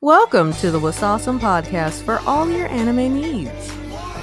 [0.00, 3.72] Welcome to the Wasawesome podcast for all your anime needs.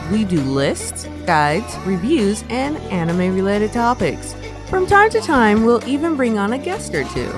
[0.09, 4.33] We do lists, guides, reviews, and anime related topics.
[4.69, 7.29] From time to time, we'll even bring on a guest or two.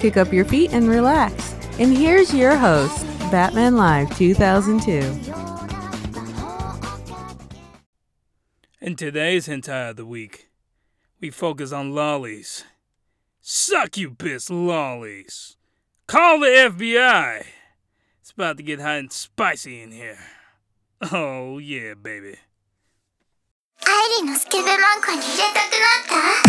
[0.00, 1.54] Kick up your feet and relax.
[1.78, 4.98] And here's your host, Batman Live 2002.
[8.80, 10.50] In today's hentai of the week,
[11.20, 12.64] we focus on lollies.
[13.40, 15.56] Succubus lollies.
[16.08, 17.46] Call the FBI.
[18.29, 20.19] It's about to get hot and spicy in here.
[21.11, 22.37] Oh, yeah, baby.
[23.83, 26.48] アイリーのスケベ漫画に入れたく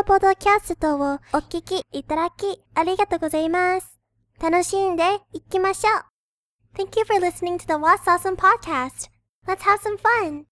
[0.00, 4.00] まポドキャストをお聞きいただきありがとうございます。
[4.40, 5.02] 楽しんで
[5.34, 6.82] いきましょう。
[6.82, 9.10] Thank you for listening to the What's Awesome podcast.
[9.46, 10.46] Let's have some fun.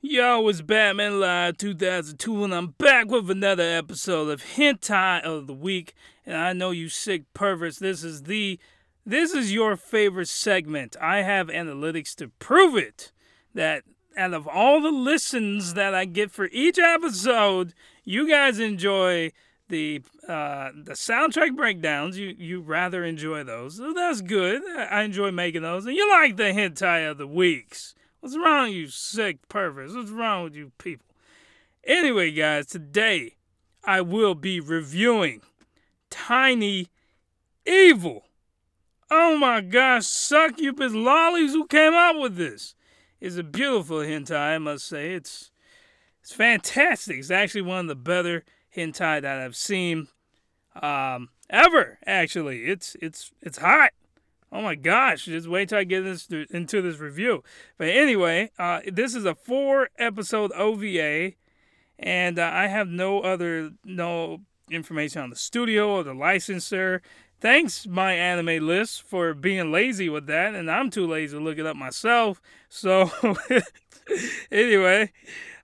[0.00, 5.54] Yo, it's Batman Live 2002, and I'm back with another episode of Hentai of the
[5.54, 5.94] Week.
[6.26, 8.58] And I know you sick perverts, this is the
[9.06, 10.96] this is your favorite segment.
[11.00, 13.12] I have analytics to prove it.
[13.54, 13.84] That
[14.18, 17.72] out of all the listens that I get for each episode,
[18.03, 19.31] you guys enjoy
[19.69, 22.17] the uh, the soundtrack breakdowns.
[22.17, 23.77] You you rather enjoy those.
[23.77, 24.61] So that's good.
[24.77, 25.85] I enjoy making those.
[25.85, 27.95] And you like the hentai of the weeks.
[28.19, 29.93] What's wrong, you sick perverts?
[29.93, 31.07] What's wrong with you people?
[31.83, 33.35] Anyway, guys, today
[33.83, 35.41] I will be reviewing
[36.09, 36.87] Tiny
[37.65, 38.23] Evil.
[39.11, 42.75] Oh my gosh, succubus lollies who came up with this.
[43.19, 45.13] It's a beautiful hentai, I must say.
[45.13, 45.51] It's
[46.23, 47.17] it's fantastic.
[47.17, 48.45] It's actually one of the better
[48.75, 50.07] hentai that I've seen
[50.81, 51.99] um, ever.
[52.05, 53.91] Actually, it's it's it's hot.
[54.49, 55.25] Oh my gosh!
[55.25, 57.43] Just wait till I get this into this review.
[57.77, 61.33] But anyway, uh, this is a four episode OVA,
[61.99, 64.39] and uh, I have no other no
[64.71, 67.01] information on the studio or the licensor.
[67.41, 71.75] Thanks, MyAnimeList, for being lazy with that, and I'm too lazy to look it up
[71.75, 72.41] myself.
[72.69, 73.11] So,
[74.51, 75.11] anyway,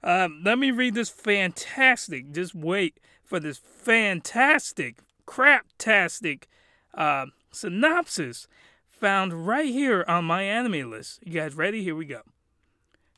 [0.03, 2.31] um, let me read this fantastic.
[2.31, 6.43] Just wait for this fantastic, craptastic
[6.93, 8.47] uh, synopsis
[8.89, 11.19] found right here on MyAnimeList.
[11.23, 11.83] You guys ready?
[11.83, 12.21] Here we go.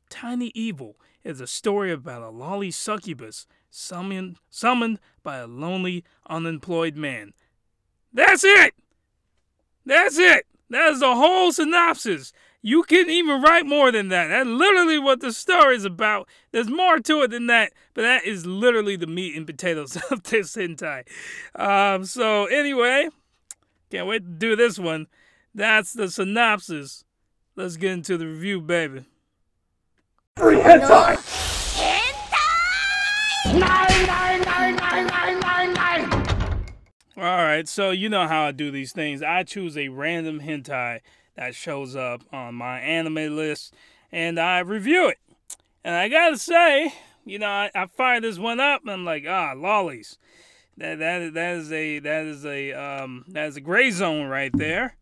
[0.09, 6.95] Tiny Evil is a story about a lolly succubus summoned, summoned by a lonely, unemployed
[6.95, 7.33] man.
[8.13, 8.73] That's it!
[9.85, 10.45] That's it!
[10.69, 12.33] That is the whole synopsis.
[12.63, 14.27] You can even write more than that.
[14.27, 16.27] That's literally what the story is about.
[16.51, 20.23] There's more to it than that, but that is literally the meat and potatoes of
[20.23, 21.07] this hentai.
[21.55, 23.09] Um, so anyway,
[23.89, 25.07] can't wait to do this one.
[25.55, 27.03] That's the synopsis.
[27.55, 29.05] Let's get into the review, baby.
[37.17, 39.21] All right, so you know how I do these things.
[39.21, 41.01] I choose a random hentai
[41.41, 43.73] that shows up on my anime list,
[44.11, 45.17] and I review it.
[45.83, 46.93] And I gotta say,
[47.25, 50.19] you know, I, I fire this one up, and I'm like, ah, lollies.
[50.77, 54.55] That that that is a that is a um that is a gray zone right
[54.55, 54.97] there.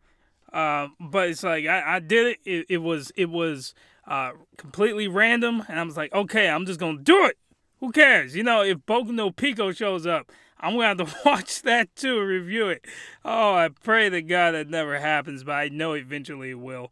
[0.53, 2.38] Uh, but it's like I, I did it.
[2.45, 2.66] it.
[2.69, 3.73] It was it was
[4.07, 7.38] uh completely random, and I was like, okay, I'm just gonna do it.
[7.81, 8.33] Who cares?
[8.33, 12.22] You know, if Boku no Pico shows up, I'm gonna have to watch that too
[12.22, 12.86] review it.
[13.24, 16.92] Oh, I pray to God that never happens, but I know eventually it will.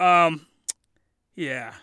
[0.00, 0.46] Um,
[1.34, 1.74] yeah,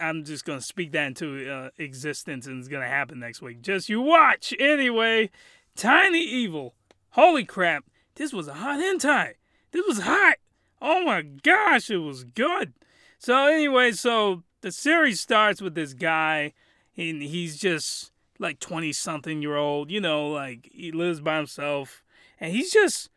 [0.00, 3.62] I'm just gonna speak that into uh, existence, and it's gonna happen next week.
[3.62, 5.30] Just you watch anyway.
[5.76, 6.74] Tiny Evil.
[7.10, 7.84] Holy crap!
[8.16, 9.34] This was a hot hentai.
[9.72, 10.36] This was hot.
[10.82, 12.74] Oh my gosh, it was good.
[13.18, 16.52] So anyway, so the series starts with this guy,
[16.96, 22.02] and he's just like 20 something year old, you know, like he lives by himself,
[22.40, 23.10] and he's just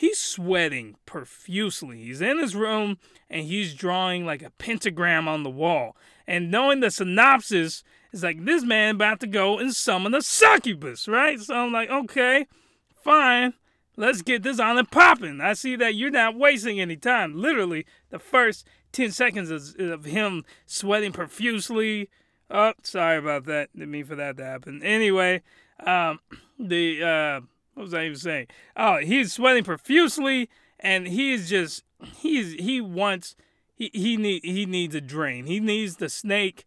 [0.00, 2.04] he's sweating profusely.
[2.04, 5.94] He's in his room and he's drawing like a pentagram on the wall.
[6.26, 7.82] And knowing the synopsis,
[8.12, 11.38] it's like this man about to go and summon a succubus, right?
[11.38, 12.46] So I'm like, okay,
[12.94, 13.52] fine.
[13.96, 15.40] let's get this on and popping.
[15.40, 17.34] I see that you're not wasting any time.
[17.34, 22.08] Literally, the first 10 seconds of him sweating profusely.
[22.50, 23.70] Oh, sorry about that.
[23.72, 24.82] Didn't mean for that to happen.
[24.82, 25.42] Anyway,
[25.86, 26.20] um,
[26.58, 27.40] the, uh,
[27.74, 28.48] what was I even saying?
[28.76, 30.50] Oh, he's sweating profusely
[30.80, 31.84] and he's just,
[32.16, 33.36] he's, he wants,
[33.74, 35.46] he, he need, he needs a drain.
[35.46, 36.66] He needs the snake.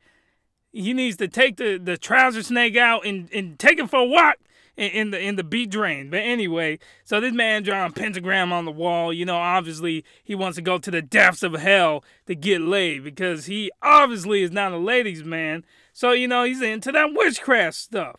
[0.71, 4.05] He needs to take the, the trouser snake out and, and take it for a
[4.05, 4.37] walk
[4.77, 6.09] in, the in the beat drain.
[6.09, 9.13] But anyway, so this man drawing pentagram on the wall.
[9.13, 13.03] You know, obviously he wants to go to the depths of hell to get laid
[13.03, 15.63] because he obviously is not a ladies' man.
[15.93, 18.17] So you know he's into that witchcraft stuff.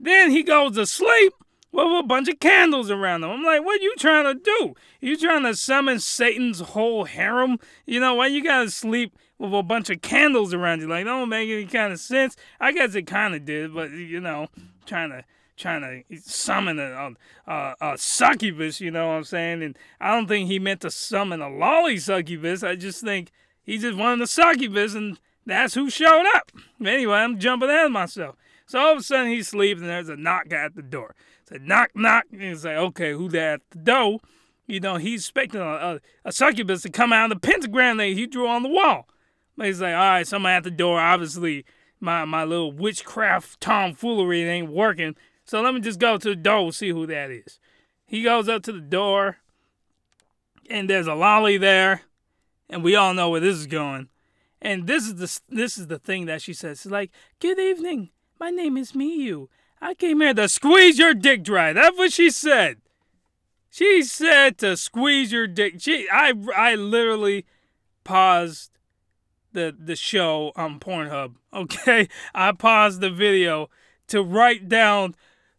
[0.00, 1.32] Then he goes to sleep
[1.74, 3.30] with a bunch of candles around him.
[3.30, 4.74] I'm like, what are you trying to do?
[5.00, 7.58] You trying to summon Satan's whole harem?
[7.84, 10.88] You know, why you gotta sleep with a bunch of candles around you?
[10.88, 12.36] Like, that don't make any kind of sense.
[12.60, 14.48] I guess it kind of did, but you know,
[14.86, 15.24] trying to
[15.56, 17.12] trying to summon a,
[17.46, 19.62] a, a, succubus, you know what I'm saying?
[19.62, 22.62] And I don't think he meant to summon a lolly succubus.
[22.62, 23.30] I just think
[23.62, 26.50] he just wanted a succubus, and that's who showed up.
[26.84, 28.36] Anyway, I'm jumping ahead of myself.
[28.66, 31.14] So all of a sudden he sleeps, and there's a knock at the door.
[31.42, 32.24] It's a knock, knock.
[32.32, 34.20] And he's like, okay, who there at the door?
[34.66, 38.06] You know, he's expecting a, a, a succubus to come out of the pentagram that
[38.06, 39.06] he drew on the wall.
[39.56, 40.98] But he's like, all right, somebody at the door.
[40.98, 41.64] Obviously,
[42.00, 45.14] my, my little witchcraft tomfoolery ain't working.
[45.44, 47.58] So let me just go to the door see who that is.
[48.06, 49.38] He goes up to the door,
[50.70, 52.02] and there's a lolly there,
[52.68, 54.08] and we all know where this is going.
[54.60, 56.80] And this is the this is the thing that she says.
[56.80, 58.10] She's like, "Good evening.
[58.40, 59.48] My name is Miyu.
[59.80, 62.78] I came here to squeeze your dick dry." That's what she said.
[63.68, 65.74] She said to squeeze your dick.
[65.80, 67.44] She, I, I literally
[68.04, 68.70] paused
[69.52, 71.34] the the show on Pornhub.
[71.54, 73.70] Okay, I paused the video
[74.08, 75.14] to write down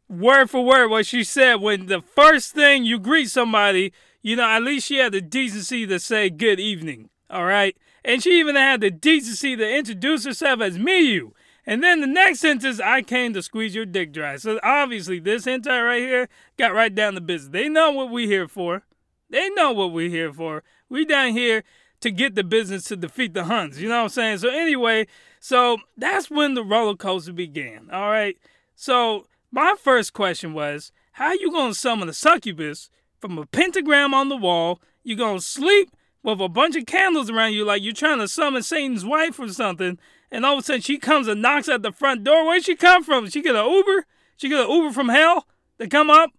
[0.08, 4.48] word for word what she said when the first thing you greet somebody, you know,
[4.48, 7.10] at least she had the decency to say good evening.
[7.30, 7.76] All right.
[8.04, 11.32] And she even had the decency to introduce herself as Miyu.
[11.66, 14.38] And then the next sentence, I came to squeeze your dick dry.
[14.38, 17.52] So obviously, this hentai right here got right down to business.
[17.52, 18.84] They know what we here for.
[19.32, 20.64] They know what we here for.
[20.90, 21.64] We down here
[22.02, 23.82] to get the business to defeat the Huns.
[23.82, 24.38] You know what I'm saying?
[24.40, 25.08] So anyway,
[25.40, 27.90] so that's when the roller coaster began.
[27.92, 28.38] All right.
[28.76, 29.26] So
[29.56, 32.90] my first question was, how you gonna summon a succubus
[33.22, 34.82] from a pentagram on the wall?
[35.02, 35.92] You gonna sleep
[36.22, 39.48] with a bunch of candles around you like you're trying to summon Satan's wife or
[39.48, 39.98] something,
[40.30, 42.46] and all of a sudden she comes and knocks at the front door.
[42.46, 43.30] Where'd she come from?
[43.30, 44.06] She get an Uber?
[44.36, 45.48] She get an Uber from hell
[45.80, 46.32] to come up,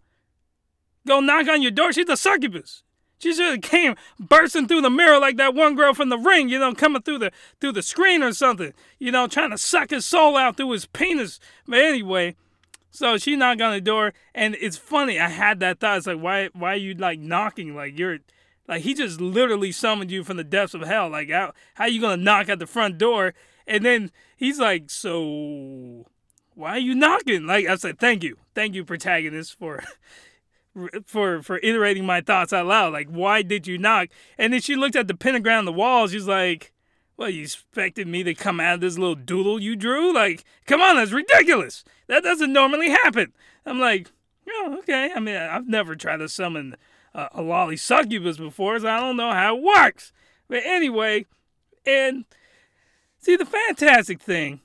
[1.06, 1.94] go knock on your door?
[1.94, 2.82] She's a succubus.
[3.18, 6.58] She should came bursting through the mirror like that one girl from the ring, you
[6.58, 7.32] know, coming through the
[7.62, 10.84] through the screen or something, you know, trying to suck his soul out through his
[10.84, 11.40] penis.
[11.66, 12.36] But anyway,
[12.96, 15.20] so she knocked on the door, and it's funny.
[15.20, 15.98] I had that thought.
[15.98, 17.76] It's like, why, why are you like knocking?
[17.76, 18.20] Like you're,
[18.66, 21.10] like he just literally summoned you from the depths of hell.
[21.10, 23.34] Like how, how you gonna knock at the front door?
[23.66, 26.06] And then he's like, so
[26.54, 27.46] why are you knocking?
[27.46, 29.82] Like I said, thank you, thank you, protagonist, for.
[31.06, 34.08] For for iterating my thoughts out loud, like why did you knock?
[34.36, 36.06] And then she looked at the pentagram on the wall.
[36.06, 36.74] She's like,
[37.16, 40.12] well, you expected me to come out of this little doodle you drew?
[40.12, 41.84] Like, come on, that's ridiculous.
[42.08, 43.32] That doesn't normally happen.
[43.64, 44.10] I'm like,
[44.48, 45.10] oh, okay.
[45.14, 46.76] I mean, I've never tried to summon
[47.14, 50.12] a, lolly succubus before, so I don't know how it works.
[50.48, 51.26] But anyway,
[51.86, 52.26] and
[53.18, 54.60] see, the fantastic thing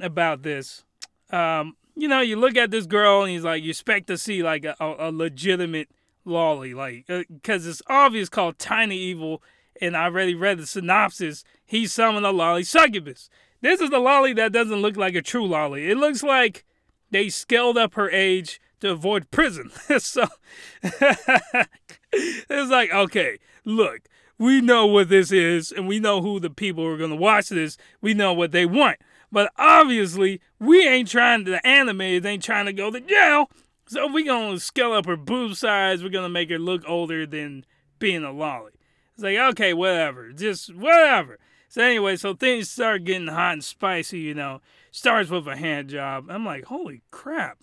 [0.00, 0.84] about this,
[1.30, 4.42] um, you know, you look at this girl and he's like, you expect to see
[4.42, 5.90] like a, a legitimate
[6.24, 9.42] lolly, like, because uh, it's obvious called Tiny Evil
[9.80, 13.30] and I already read the synopsis, he summoned a lolly succubus.
[13.60, 15.90] This is the lolly that doesn't look like a true lolly.
[15.90, 16.64] It looks like
[17.10, 19.70] they scaled up her age to avoid prison.
[19.98, 20.26] so
[20.82, 24.00] it's like, okay, look,
[24.38, 27.50] we know what this is, and we know who the people who are gonna watch
[27.50, 27.76] this.
[28.00, 28.98] We know what they want.
[29.30, 33.50] But obviously, we ain't trying to the animators ain't trying to go to jail.
[33.86, 36.02] So we gonna scale up her boob size.
[36.02, 37.66] We're gonna make her look older than
[37.98, 38.72] being a lolly.
[39.20, 40.32] It's like, okay, whatever.
[40.32, 41.38] Just whatever.
[41.68, 44.62] So anyway, so things start getting hot and spicy, you know.
[44.92, 46.30] Starts with a hand job.
[46.30, 47.58] I'm like, holy crap.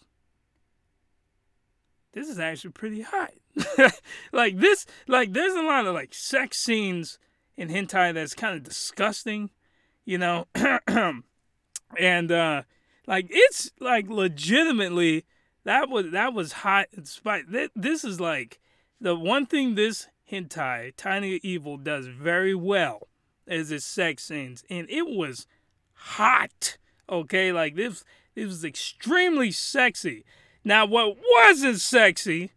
[2.14, 3.32] This is actually pretty hot.
[4.32, 7.18] like this, like there's a lot of like sex scenes
[7.58, 9.50] in hentai that's kind of disgusting,
[10.06, 10.46] you know.
[11.98, 12.62] and uh
[13.08, 15.26] like it's like legitimately
[15.64, 17.70] that was that was hot and spicy.
[17.76, 18.60] This is like
[19.02, 23.08] the one thing this hentai, Tiny Evil does very well
[23.48, 25.48] as its sex scenes, and it was
[25.94, 26.78] hot.
[27.10, 28.04] Okay, like this,
[28.36, 30.26] it was extremely sexy.
[30.64, 32.52] Now, what wasn't sexy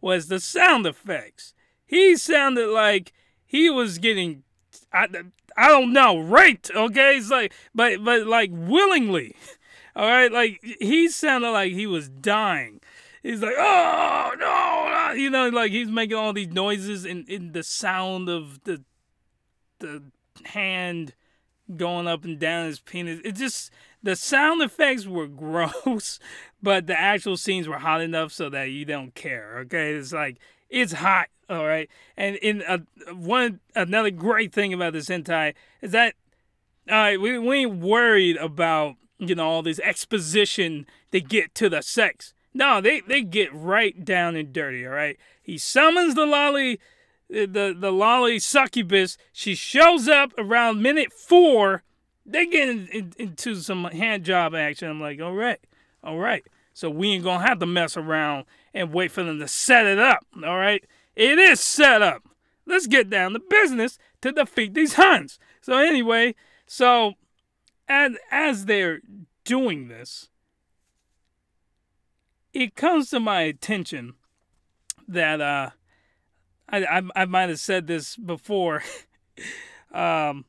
[0.00, 1.52] was the sound effects.
[1.86, 3.12] He sounded like
[3.44, 4.44] he was getting,
[4.92, 5.08] I,
[5.56, 6.70] I don't know, raped.
[6.74, 9.36] Okay, it's like, but but like willingly.
[9.96, 12.80] All right, like he sounded like he was dying.
[13.22, 17.62] He's like, oh no, you know, like he's making all these noises and in the
[17.62, 18.82] sound of the
[19.78, 20.02] the
[20.46, 21.14] hand
[21.76, 23.20] going up and down his penis.
[23.24, 23.70] It just
[24.02, 26.18] the sound effects were gross,
[26.62, 29.58] but the actual scenes were hot enough so that you don't care.
[29.60, 31.28] Okay, it's like it's hot.
[31.48, 32.80] All right, and in a,
[33.12, 36.14] one another great thing about this hentai is that
[36.88, 41.68] all right, we we ain't worried about you know all this exposition to get to
[41.68, 42.32] the sex.
[42.52, 44.86] No, they they get right down and dirty.
[44.86, 46.80] All right, he summons the lolly
[47.28, 49.16] the the lolly succubus.
[49.32, 51.82] She shows up around minute four.
[52.26, 54.88] They get in, in, into some hand job action.
[54.88, 55.60] I'm like, all right,
[56.02, 56.44] all right.
[56.74, 59.98] So we ain't gonna have to mess around and wait for them to set it
[59.98, 60.24] up.
[60.44, 62.22] All right, it is set up.
[62.66, 65.38] Let's get down to business to defeat these Huns.
[65.60, 66.34] So anyway,
[66.66, 67.14] so
[67.88, 69.00] as as they're
[69.44, 70.29] doing this,
[72.52, 74.14] it comes to my attention
[75.06, 75.70] that uh
[76.70, 78.82] I, I, I might have said this before.
[79.92, 80.44] um,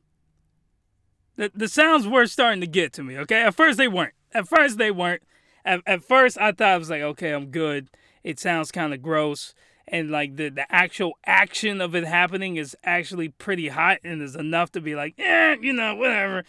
[1.36, 3.42] the, the sounds were starting to get to me, okay?
[3.42, 4.14] At first, they weren't.
[4.32, 5.22] At first, they weren't.
[5.64, 7.88] At, at first, I thought I was like, okay, I'm good.
[8.22, 9.54] It sounds kind of gross.
[9.88, 14.36] And like the, the actual action of it happening is actually pretty hot and is
[14.36, 16.44] enough to be like, yeah, you know, whatever.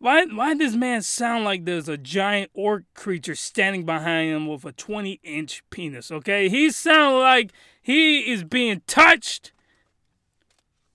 [0.00, 4.64] Why why does man sound like there's a giant orc creature standing behind him with
[4.64, 6.12] a 20 inch penis?
[6.12, 7.52] Okay, he sounds like
[7.82, 9.52] he is being touched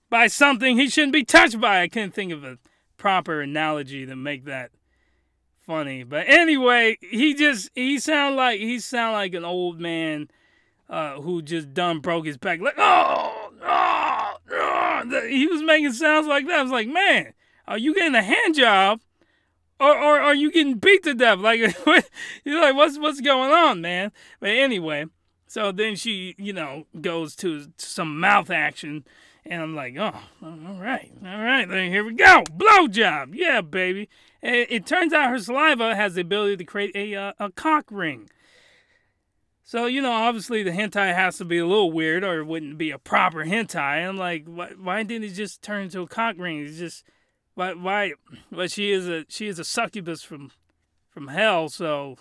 [0.08, 1.82] by something he shouldn't be touched by.
[1.82, 2.58] I can't think of a
[2.96, 4.70] proper analogy to make that
[5.66, 6.02] funny.
[6.02, 10.30] But anyway, he just he sound like he sound like an old man
[10.88, 12.58] uh, who just done broke his back.
[12.62, 16.60] Like oh, oh, oh, he was making sounds like that.
[16.60, 17.34] I was like, man
[17.66, 19.00] are you getting a hand job?
[19.80, 21.38] Or, or are you getting beat to death?
[21.38, 21.58] Like,
[22.44, 24.12] you're like, what's what's going on, man?
[24.38, 25.06] But anyway,
[25.46, 29.04] so then she, you know, goes to some mouth action,
[29.44, 33.60] and I'm like, oh, all right, all right, then here we go, blow job, yeah,
[33.60, 34.08] baby.
[34.42, 37.86] It, it turns out her saliva has the ability to create a uh, a cock
[37.90, 38.28] ring.
[39.66, 42.76] So, you know, obviously the hentai has to be a little weird or it wouldn't
[42.76, 44.06] be a proper hentai.
[44.06, 46.60] I'm like, why, why didn't it just turn into a cock ring?
[46.60, 47.02] It's just
[47.54, 48.12] why why
[48.50, 50.50] well she is a she is a succubus from
[51.10, 52.16] from hell so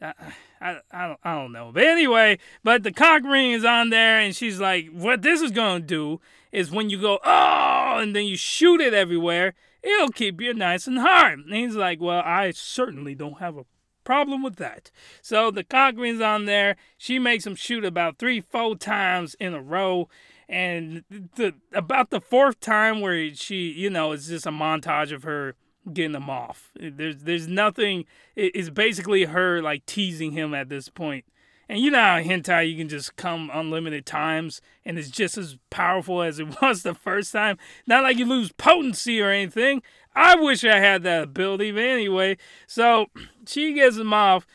[0.00, 0.14] I,
[0.60, 1.70] I, I, don't, I don't know.
[1.72, 5.52] But anyway, but the cock ring is on there, and she's like, what this is
[5.52, 6.20] going to do
[6.50, 10.86] is when you go, oh, and then you shoot it everywhere, it'll keep you nice
[10.86, 11.40] and hard.
[11.40, 13.64] And he's like, well, I certainly don't have a
[14.04, 14.90] problem with that.
[15.22, 16.76] So the cock ring's on there.
[16.98, 20.08] She makes him shoot about three, four times in a row
[20.48, 21.04] and
[21.36, 25.54] the about the fourth time where she, you know, it's just a montage of her
[25.92, 26.70] getting them off.
[26.78, 28.04] There's there's nothing.
[28.36, 31.24] It's basically her like teasing him at this point.
[31.68, 35.56] And you know how hentai you can just come unlimited times and it's just as
[35.70, 37.56] powerful as it was the first time.
[37.86, 39.82] Not like you lose potency or anything.
[40.14, 42.36] I wish I had that ability, but anyway.
[42.66, 43.06] So
[43.46, 44.46] she gets him off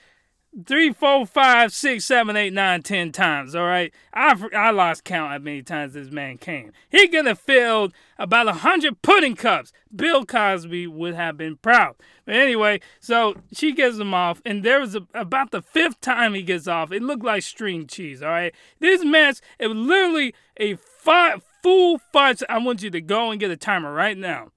[0.66, 3.56] three, four, five, six, seven, eight, nine, ten times.
[3.56, 6.72] All right, I I lost count how many times this man came.
[6.89, 9.72] He could have filled about a hundred pudding cups.
[9.96, 11.96] Bill Cosby would have been proud.
[12.25, 16.34] But anyway, so she gets him off, and there was a, about the fifth time
[16.34, 16.92] he gets off.
[16.92, 18.22] It looked like string cheese.
[18.22, 22.42] All right, this match it was literally a five, full five.
[22.50, 24.51] I want you to go and get a timer right now.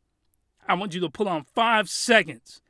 [0.66, 2.60] I want you to pull on five seconds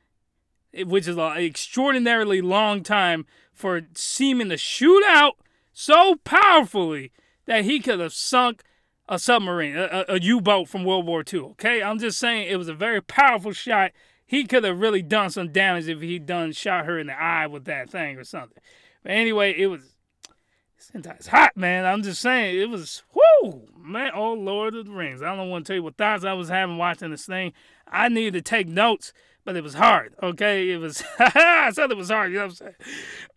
[0.72, 5.36] which is an extraordinarily long time for seeming to shoot out
[5.72, 7.12] so powerfully
[7.46, 8.62] that he could have sunk
[9.08, 11.40] a submarine, a, a U-boat from World War II.
[11.40, 13.90] Okay, I'm just saying it was a very powerful shot.
[14.24, 17.48] He could have really done some damage if he'd done shot her in the eye
[17.48, 18.62] with that thing or something.
[19.02, 19.96] But anyway, it was
[20.94, 21.84] it's hot, man.
[21.84, 24.12] I'm just saying it was whoo, man.
[24.14, 25.22] Oh Lord of the Rings.
[25.22, 27.52] I don't want to tell you what thoughts I was having watching this thing.
[27.88, 29.12] I needed to take notes
[29.44, 30.14] but it was hard.
[30.22, 31.02] Okay, it was.
[31.18, 32.32] I said it was hard.
[32.32, 32.74] You know what I'm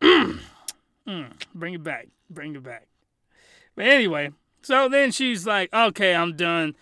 [0.01, 0.39] saying?
[1.07, 2.07] mm, bring it back.
[2.29, 2.87] Bring it back.
[3.75, 4.31] But anyway,
[4.61, 6.75] so then she's like, "Okay, I'm done."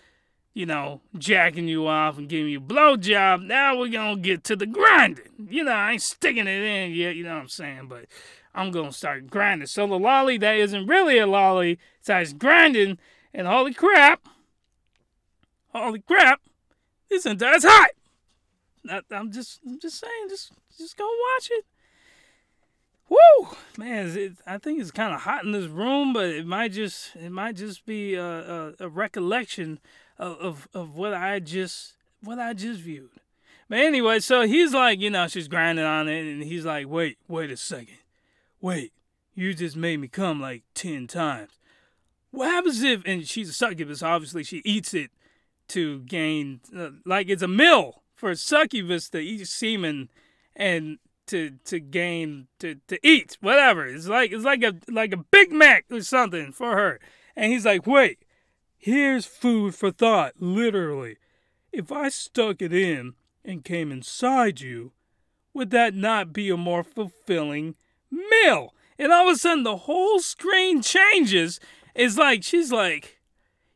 [0.54, 3.42] You know, jacking you off and giving you a blowjob.
[3.42, 5.46] Now we're gonna get to the grinding.
[5.48, 7.16] You know, I ain't sticking it in yet.
[7.16, 7.86] You know what I'm saying?
[7.88, 8.04] But
[8.54, 9.66] I'm gonna start grinding.
[9.66, 12.98] So the lolly that isn't really a lolly starts grinding,
[13.32, 14.28] and holy crap,
[15.68, 16.42] holy crap,
[17.08, 17.90] this hentai's hot.
[18.88, 21.64] I, am just, I'm just saying, just, just go watch it.
[23.08, 24.06] Woo, man!
[24.16, 27.30] It, I think it's kind of hot in this room, but it might just it
[27.30, 29.80] might just be a, a, a recollection
[30.18, 33.10] of, of of what I just what I just viewed.
[33.68, 37.18] But anyway, so he's like, you know, she's grinding on it, and he's like, wait,
[37.28, 37.98] wait a second,
[38.62, 38.92] wait,
[39.34, 41.58] you just made me come like ten times.
[42.30, 43.02] What happens if?
[43.04, 44.02] And she's a succubus.
[44.02, 45.10] Obviously, she eats it
[45.68, 50.08] to gain, uh, like it's a mill for succubus to eat semen
[50.54, 53.84] and to to gain to to eat whatever.
[53.84, 57.00] It's like it's like a like a Big Mac or something for her.
[57.34, 58.20] And he's like, wait,
[58.78, 60.34] here's food for thought.
[60.38, 61.16] Literally,
[61.72, 63.14] if I stuck it in
[63.44, 64.92] and came inside you,
[65.52, 67.74] would that not be a more fulfilling
[68.08, 68.72] meal?
[69.00, 71.58] And all of a sudden, the whole screen changes.
[71.96, 73.18] It's like she's like,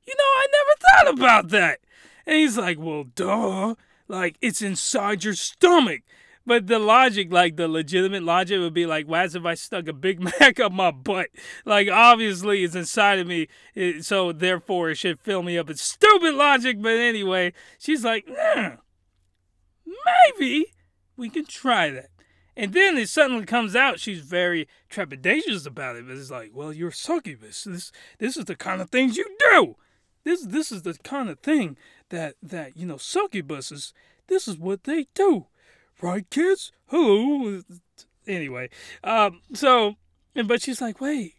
[0.07, 1.81] you know, I never thought about that.
[2.25, 3.75] And he's like, well, duh.
[4.09, 6.03] Like, it's inside your stomach.
[6.47, 9.93] But the logic, like the legitimate logic, would be like, why if I stuck a
[9.93, 11.29] Big Mac up my butt?
[11.65, 15.69] Like, obviously, it's inside of me, it, so therefore it should fill me up.
[15.69, 18.77] It's stupid logic, but anyway, she's like, eh,
[19.85, 20.67] maybe
[21.17, 22.11] we can try that.
[22.57, 26.07] And then it suddenly comes out she's very trepidatious about it.
[26.07, 27.65] But it's like, well, you're succubus.
[27.65, 29.77] This this is the kind of things you do.
[30.25, 31.77] This this is the kind of thing
[32.11, 33.93] that that you know succubuses.
[34.29, 35.47] This is what they do
[36.03, 36.73] right, kids?
[36.87, 37.63] Hello.
[38.27, 38.69] Anyway,
[39.05, 39.97] um, so,
[40.35, 41.35] but she's like, wait,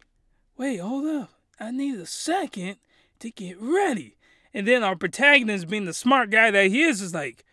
[0.56, 1.30] wait, hold up.
[1.60, 2.76] I need a second
[3.18, 4.16] to get ready.
[4.54, 7.44] And then our protagonist, being the smart guy that he is, is like,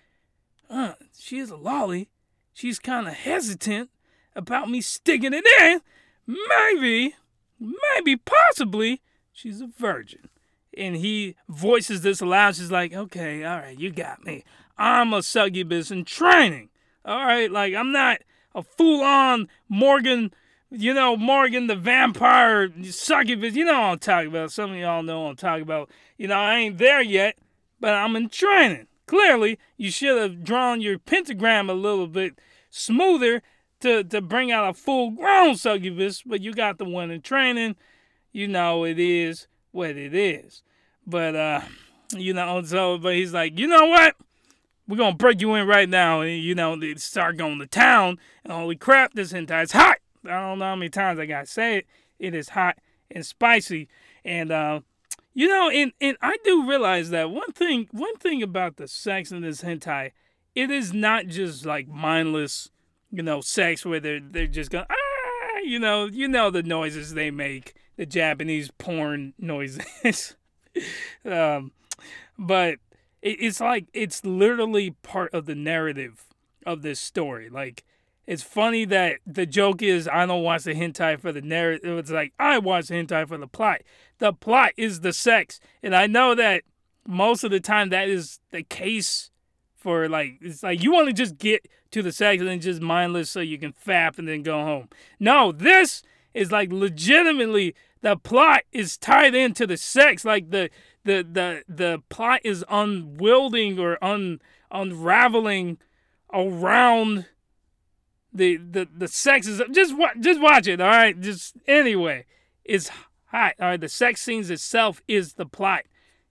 [0.70, 2.10] uh, she is a lolly.
[2.54, 3.90] She's kind of hesitant
[4.36, 5.82] about me sticking it in.
[6.26, 7.16] Maybe,
[7.60, 9.02] maybe, possibly,
[9.34, 10.30] she's a virgin.
[10.78, 12.56] And he voices this aloud.
[12.56, 14.44] She's like, okay, all right, you got me.
[14.78, 16.70] I'm a succubus in training.
[17.06, 18.20] All right, like I'm not
[18.54, 20.34] a full on Morrigan,
[20.72, 23.56] you know, Morrigan the vampire succubus.
[23.56, 24.52] You know what I'm talking about.
[24.52, 25.90] Some of y'all know what I'm talking about.
[26.18, 27.38] You know, I ain't there yet,
[27.80, 28.88] but I'm in training.
[29.06, 32.40] Clearly, you should have drawn your pentagram a little bit
[32.72, 33.44] smoother
[33.82, 37.76] to, to bring out a full grown succubus, but you got the one in training.
[38.32, 40.64] You know, it is what it is.
[41.06, 41.62] But, uh,
[42.16, 44.16] you know, so, but he's like, you know what?
[44.88, 48.20] we're gonna break you in right now, and you know, they start going to town.
[48.44, 49.98] And holy crap, this hentai is hot.
[50.26, 51.88] I don't know how many times I gotta say it.
[52.20, 52.78] It is hot
[53.10, 53.88] and spicy,
[54.24, 54.82] and uh,
[55.34, 59.32] you know, and and I do realize that one thing, one thing about the sex
[59.32, 60.12] in this hentai,
[60.54, 62.70] it is not just like mindless,
[63.12, 67.14] you know, sex where they're they're just going ah, you know, you know the noises
[67.14, 70.36] they make, the Japanese porn noises.
[71.26, 71.72] um,
[72.38, 72.80] but
[73.22, 76.26] it's like it's literally part of the narrative
[76.66, 77.50] of this story.
[77.50, 77.84] Like
[78.28, 81.98] it's funny that the joke is I don't watch the hentai for the narrative.
[81.98, 83.82] It's like I watch the hentai for the plot.
[84.20, 86.64] The plot is the sex, and I know that
[87.08, 89.30] most of the time that is the case
[89.76, 92.82] for like it's like you want to just get to the sex and then just
[92.82, 94.90] mindless so you can fap and then go home.
[95.20, 96.02] No, this
[96.36, 100.24] is like legitimately the plot is tied into the sex.
[100.24, 100.70] Like the
[101.04, 105.80] the the the plot is unwielding or un unraveling
[106.32, 107.26] around
[108.34, 111.20] the the the sex is just watch just watch it all right?
[111.20, 112.26] Just anyway
[112.66, 112.92] it's
[113.26, 113.82] hot all right?
[113.82, 115.84] The sex scenes itself is the plot.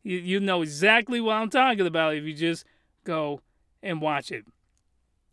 [0.02, 2.66] You you know exactly what I'm talking about if you just
[3.04, 3.40] go
[3.82, 4.44] and watch it.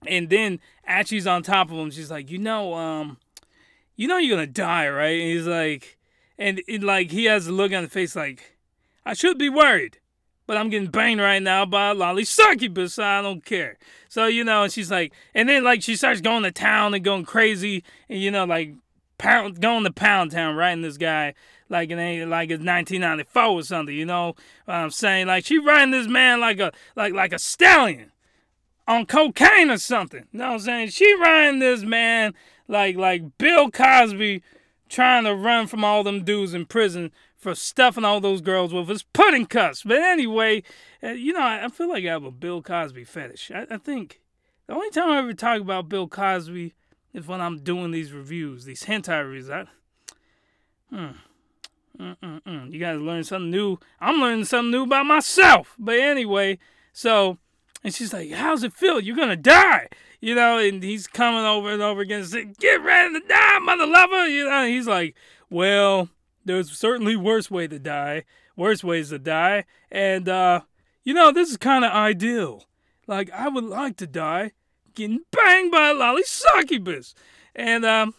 [0.08, 1.92] And then as she's on top of him.
[1.92, 3.18] She's like you know um
[3.96, 5.98] you know you're gonna die right and he's like
[6.38, 8.58] and it, like he has a look on the face like
[9.06, 9.98] I should be worried,
[10.46, 13.78] but I'm getting banged right now by a lolly succubus, so I don't care.
[14.10, 17.04] So, you know, and she's like, and then like she starts going to town and
[17.04, 18.76] going crazy, and you know, like
[19.18, 21.34] pound going to Pound Town, writing this guy
[21.70, 23.96] like it ain't like it's 1994 or something.
[23.96, 25.28] You know what I'm saying?
[25.28, 28.12] Like she riding this man like a like like a stallion
[28.88, 30.28] on cocaine or something.
[30.32, 30.90] You know what I'm saying?
[30.90, 32.34] She riding this man
[32.72, 34.42] like like Bill Cosby
[34.90, 38.88] trying to run from all them dudes in prison for stuffing all those girls with
[38.88, 39.84] his pudding cups.
[39.84, 40.64] But anyway,
[41.04, 43.52] uh, you know, I, feel like I have a Bill Cosby fetish.
[43.54, 44.22] I, I, think
[44.68, 46.74] the only time I ever talk about Bill Cosby
[47.14, 49.50] is when I'm doing these reviews, these hentai reviews.
[49.50, 49.66] I,
[50.90, 51.08] hmm.
[52.00, 52.72] Mm-mm-mm.
[52.72, 53.78] You guys learn something new.
[54.00, 55.76] I'm learning something new about myself.
[55.78, 56.58] But anyway,
[56.94, 57.38] so,
[57.84, 59.00] and she's like, How's it feel?
[59.00, 59.90] You're going to die.
[60.22, 63.60] You know, and he's coming over and over again and saying, Get ready to die,
[63.60, 64.28] mother lover.
[64.28, 65.16] You know, he's like,
[65.50, 66.10] Well,
[66.46, 70.62] there's certainly worse way to die, worse ways to die, and uh,
[71.04, 72.66] you know this is kind of ideal.
[73.08, 74.52] Like I would like to die
[74.94, 77.14] getting banged by a lolly succubus,
[77.56, 78.14] and um,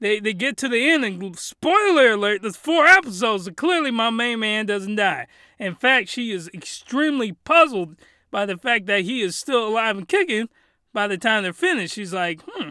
[0.00, 4.10] they they get to the end and spoiler alert, there's four episodes, so clearly my
[4.10, 5.26] main man doesn't die.
[5.58, 7.96] In fact, she is extremely puzzled
[8.30, 10.48] by the fact that he is still alive and kicking
[10.92, 11.94] by the time they're finished.
[11.94, 12.70] She's like, hmm,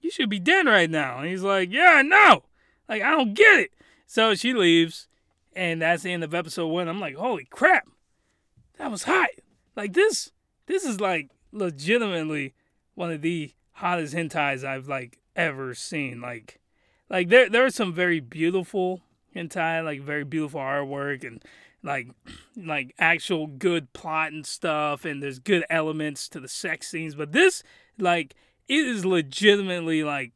[0.00, 1.18] you should be dead right now.
[1.18, 2.44] And he's like, yeah, I know.
[2.88, 3.70] Like, I don't get it.
[4.06, 5.06] So she leaves,
[5.54, 6.88] and that's the end of episode one.
[6.88, 7.86] I'm like, holy crap,
[8.78, 9.28] that was hot.
[9.76, 10.32] Like this,
[10.66, 12.54] this is like legitimately
[12.94, 16.20] one of the hottest hentais I've like ever seen.
[16.20, 16.60] Like,
[17.08, 19.02] like there there are some very beautiful
[19.34, 21.44] hentai, like very beautiful artwork and
[21.82, 22.08] like
[22.56, 27.14] like actual good plot and stuff, and there's good elements to the sex scenes.
[27.14, 27.62] But this,
[27.98, 28.34] like,
[28.68, 30.32] it is legitimately like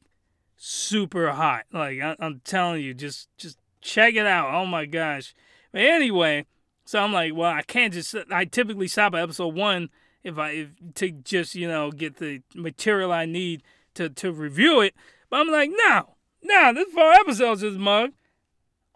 [0.57, 1.65] super hot.
[1.73, 4.55] Like I, I'm telling you, just just check it out.
[4.55, 5.35] Oh my gosh.
[5.73, 6.47] But anyway,
[6.85, 8.15] so I'm like, well, I can't just.
[8.31, 9.91] I typically stop at episode one
[10.23, 13.63] if I if, to just you know get the material I need
[13.95, 14.95] to to review it.
[15.31, 18.11] But I'm like, no, no, this four episodes is mug.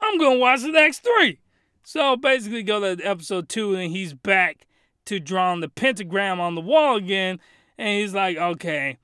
[0.00, 1.40] I'm gonna watch the next three.
[1.88, 4.66] So basically, go to episode two, and he's back
[5.07, 7.40] to drawing the pentagram on the wall again.
[7.79, 8.98] And he's like, okay,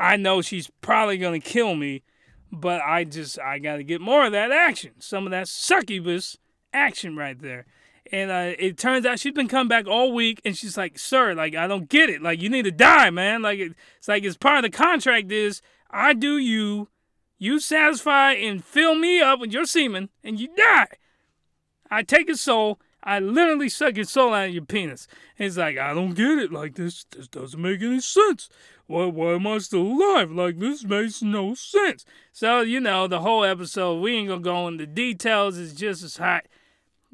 [0.00, 2.02] I know she's probably gonna kill me,
[2.50, 6.36] but I just I gotta get more of that action, some of that succubus
[6.72, 7.66] action right there.
[8.10, 11.34] And uh, it turns out she's been coming back all week, and she's like, "Sir,
[11.34, 12.20] like I don't get it.
[12.20, 13.42] Like you need to die, man.
[13.42, 16.88] Like it's like it's part of the contract is I do you,
[17.38, 20.88] you satisfy and fill me up with your semen, and you die.
[21.94, 25.06] I take his soul, I literally suck your soul out of your penis.
[25.38, 26.50] And he's like, I don't get it.
[26.52, 28.48] Like this, this doesn't make any sense.
[28.86, 30.32] Why, why am I still alive?
[30.32, 32.04] Like this makes no sense.
[32.32, 35.56] So you know, the whole episode, we ain't gonna go into details.
[35.56, 36.46] It's just as hot.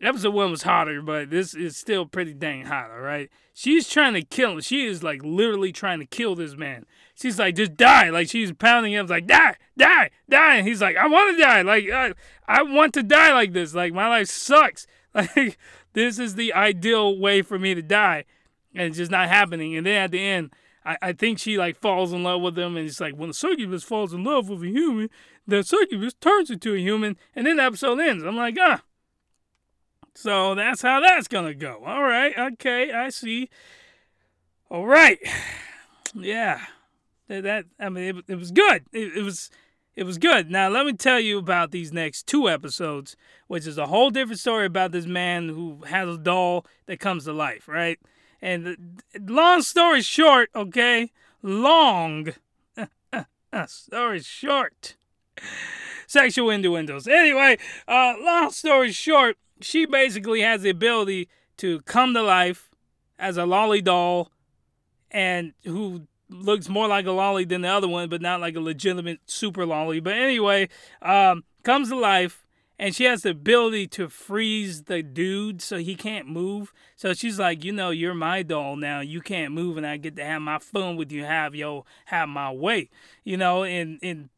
[0.03, 2.90] Episode one was hotter, but this is still pretty dang hot.
[2.90, 4.61] All right, she's trying to kill him.
[4.61, 6.87] She is like literally trying to kill this man.
[7.21, 8.09] She's like, just die.
[8.09, 10.57] Like she's pounding him, like die, die, die.
[10.57, 11.61] And he's like, I want to die.
[11.63, 12.15] Like I,
[12.49, 13.75] I want to die like this.
[13.75, 14.87] Like my life sucks.
[15.13, 15.59] Like
[15.93, 18.27] this is the ideal way for me to die,
[18.77, 19.77] and it's just not happening.
[19.77, 20.55] And then at the end,
[20.85, 23.35] I, I think she like falls in love with him, and it's like when the
[23.35, 25.11] succubus falls in love with a human,
[25.49, 28.23] the succubus turns into a human, and then the episode ends.
[28.23, 28.83] I'm like, ah.
[30.15, 31.83] So that's how that's gonna go.
[31.85, 33.51] All right, okay, I see.
[34.71, 35.19] All right,
[36.15, 36.67] yeah,
[37.31, 38.85] that, I mean, it, it was good.
[38.93, 39.51] It, it was
[39.97, 40.51] it was good.
[40.51, 43.16] Now let me tell you about these next two episodes,
[43.49, 47.25] which is a whole different story about this man who has a doll that comes
[47.25, 47.99] to life, right?
[48.40, 48.77] And the,
[49.21, 51.11] long story short, okay,
[51.43, 52.29] long
[53.66, 54.97] story short,
[56.07, 57.07] sexual innuendos.
[57.07, 62.71] Anyway, uh, long story short, she basically has the ability to come to life
[63.19, 64.31] as a lolly doll,
[65.11, 68.61] and who looks more like a lolly than the other one, but not like a
[68.61, 70.01] legitimate super lolly.
[70.01, 70.69] But anyway,
[71.03, 72.47] um, comes to life,
[72.79, 76.73] and she has the ability to freeze the dude so he can't move.
[76.97, 79.01] So she's like, you know, you're my doll now.
[79.01, 81.25] You can't move, and I get to have my fun with you.
[81.25, 82.90] Have yo, have my way.
[83.25, 84.31] You know, and and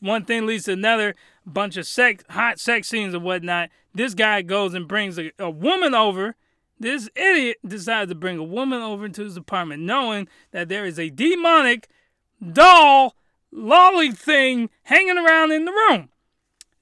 [0.00, 1.14] one thing leads to another.
[1.44, 3.70] Bunch of sex, hot sex scenes and whatnot.
[3.94, 6.36] This guy goes and brings a, a woman over
[6.80, 10.98] this idiot decides to bring a woman over into his apartment knowing that there is
[10.98, 11.88] a demonic
[12.52, 13.16] doll
[13.50, 16.08] lolly thing hanging around in the room.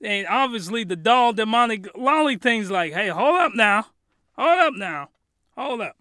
[0.03, 3.87] And obviously the doll demonic lolly thing's like, hey, hold up now.
[4.37, 5.09] Hold up now.
[5.57, 5.97] Hold up.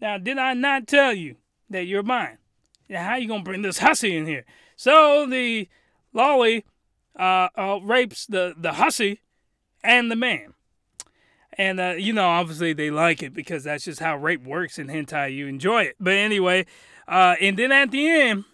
[0.00, 1.36] Now, did I not tell you
[1.68, 2.38] that you're mine?
[2.88, 4.44] Now, how you gonna bring this hussy in here?
[4.76, 5.68] So the
[6.12, 6.64] lolly
[7.18, 9.20] uh, uh, rapes the, the hussy
[9.82, 10.54] and the man.
[11.54, 14.86] And, uh, you know, obviously they like it because that's just how rape works in
[14.86, 15.34] hentai.
[15.34, 15.96] You enjoy it.
[15.98, 16.66] But anyway,
[17.08, 18.44] uh, and then at the end,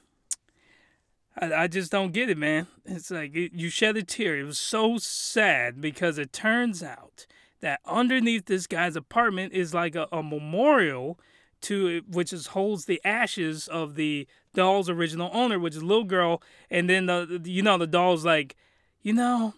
[1.38, 2.66] I, I just don't get it, man.
[2.84, 4.38] It's like it, you shed a tear.
[4.38, 7.26] It was so sad because it turns out
[7.60, 11.18] that underneath this guy's apartment is like a, a memorial
[11.62, 16.04] to which is holds the ashes of the doll's original owner, which is a little
[16.04, 16.42] girl.
[16.70, 18.56] And then the you know the doll's like,
[19.02, 19.54] you know,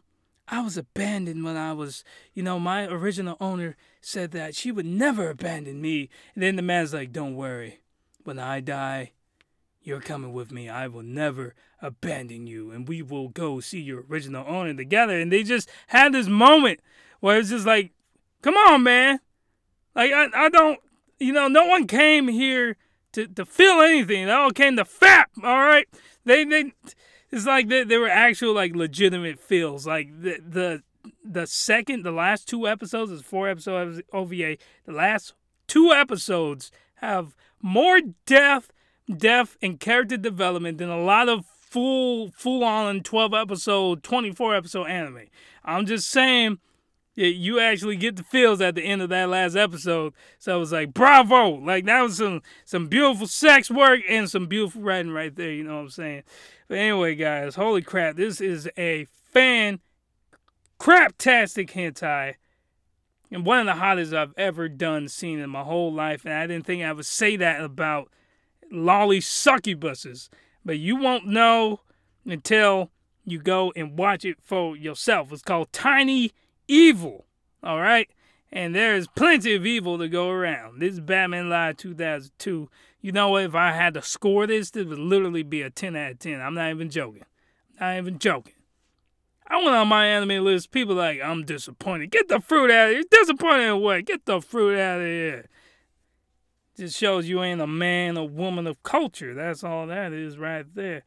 [0.51, 4.87] I was abandoned when I was, you know, my original owner said that she would
[4.87, 6.09] never abandon me.
[6.35, 7.81] And then the man's like, Don't worry.
[8.25, 9.13] When I die,
[9.83, 10.69] you're coming with me.
[10.69, 12.71] I will never abandon you.
[12.71, 15.19] And we will go see your original owner together.
[15.19, 16.81] And they just had this moment
[17.21, 17.93] where it's just like,
[18.41, 19.21] Come on, man.
[19.95, 20.79] Like, I, I don't,
[21.19, 22.77] you know, no one came here
[23.13, 24.27] to, to feel anything.
[24.27, 25.89] They all came to fap, all right?
[26.25, 26.73] They, they,
[27.31, 29.87] it's like they, they were actual like legitimate feels.
[29.87, 30.83] Like the the
[31.25, 34.57] the second, the last two episodes is four episodes of OVA.
[34.87, 35.35] The last
[35.67, 38.73] two episodes have more depth,
[39.15, 44.87] depth, and character development than a lot of full full on 12 episode, 24 episode
[44.87, 45.25] anime.
[45.65, 46.59] I'm just saying
[47.27, 50.15] you actually get the feels at the end of that last episode.
[50.39, 51.51] So I was like, bravo!
[51.51, 55.51] Like that was some some beautiful sex work and some beautiful writing right there.
[55.51, 56.23] You know what I'm saying?
[56.69, 58.17] But anyway, guys, holy crap!
[58.17, 59.81] This is a fan
[60.79, 62.35] craptastic hentai.
[63.31, 66.25] And one of the hottest I've ever done, seen in my whole life.
[66.25, 68.09] And I didn't think I would say that about
[68.71, 70.29] lolly succubuses.
[70.65, 71.81] But you won't know
[72.25, 72.91] until
[73.25, 75.31] you go and watch it for yourself.
[75.33, 76.33] It's called Tiny
[76.69, 77.25] Evil.
[77.63, 78.09] All right?
[78.53, 80.81] And there's plenty of evil to go around.
[80.81, 82.71] This is Batman Live 2002.
[83.01, 83.45] You know what?
[83.45, 86.41] If I had to score this, this would literally be a 10 out of 10.
[86.41, 87.25] I'm not even joking.
[87.81, 88.55] I'm not even joking.
[89.47, 90.71] I went on my anime list.
[90.71, 92.11] People like, I'm disappointed.
[92.11, 93.05] Get the fruit out of here.
[93.11, 94.05] Disappointed in what?
[94.05, 95.47] Get the fruit out of here.
[96.77, 99.35] Just shows you ain't a man or woman of culture.
[99.35, 101.03] That's all that is right there.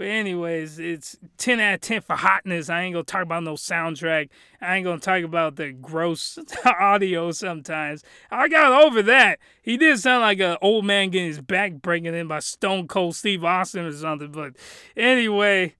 [0.00, 2.70] But anyways, it's 10 out of 10 for hotness.
[2.70, 4.30] I ain't gonna talk about no soundtrack.
[4.58, 8.02] I ain't gonna talk about the gross audio sometimes.
[8.30, 9.40] I got over that.
[9.60, 13.14] He did sound like an old man getting his back breaking in by Stone Cold
[13.14, 14.32] Steve Austin or something.
[14.32, 14.54] But
[14.96, 15.74] anyway,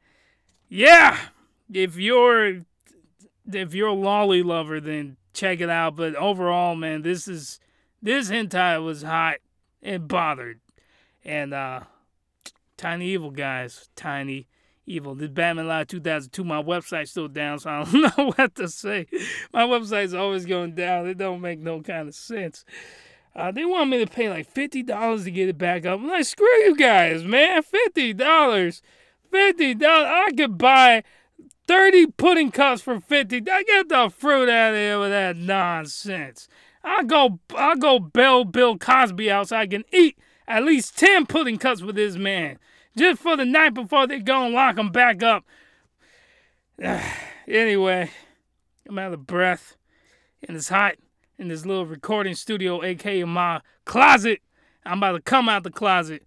[0.68, 1.16] yeah
[1.72, 2.62] if you're
[3.50, 5.96] if you're a lolly lover, then check it out.
[5.96, 7.58] But overall, man, this is
[8.02, 9.36] this hentai was hot
[9.82, 10.60] and bothered,
[11.24, 11.80] and uh,
[12.80, 14.48] Tiny Evil guys, Tiny
[14.86, 15.14] Evil.
[15.14, 16.42] This Batman Live 2002.
[16.42, 19.06] My website's still down, so I don't know what to say.
[19.52, 21.06] My website's always going down.
[21.06, 22.64] It don't make no kind of sense.
[23.36, 26.00] Uh, they want me to pay like fifty dollars to get it back up.
[26.00, 27.62] I'm like, screw you guys, man.
[27.62, 28.80] Fifty dollars,
[29.30, 30.08] fifty dollars.
[30.10, 31.04] I could buy
[31.68, 33.42] 30 pudding cups for 50.
[33.50, 36.48] I get the fruit out of here with that nonsense.
[36.82, 40.16] I'll go I'll go bail Bill Cosby out so I can eat
[40.48, 42.58] at least 10 pudding cups with this man.
[42.96, 45.44] Just for the night before they go and lock them back up.
[47.48, 48.10] anyway,
[48.88, 49.76] I'm out of breath.
[50.46, 50.94] And it's hot
[51.38, 54.40] in this little recording studio, aka my closet.
[54.84, 56.24] I'm about to come out the closet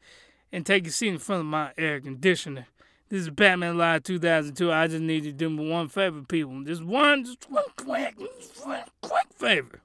[0.51, 2.67] and take a seat in front of my air conditioner.
[3.09, 4.71] This is Batman Live 2002.
[4.71, 6.63] I just need you to do me one favor, people.
[6.63, 8.15] Just one, just one quick,
[8.63, 9.81] one quick favor.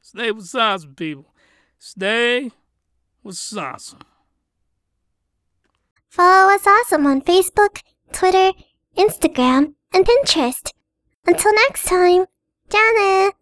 [0.00, 1.26] Stay with Sawsome, people.
[1.78, 2.50] Stay
[3.22, 4.02] with Sawsome.
[6.14, 8.52] Follow us awesome on Facebook, Twitter,
[8.96, 10.70] Instagram, and Pinterest.
[11.26, 12.26] Until next time,
[12.70, 13.34] Janet.